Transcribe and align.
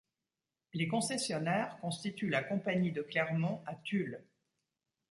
Les 0.73 0.87
concessionnaires 0.87 1.77
constituent 1.79 2.31
la 2.31 2.41
Compagnie 2.41 2.91
de 2.91 3.03
Clermont 3.03 3.61
à 3.67 3.75
Tulle. 3.75 4.25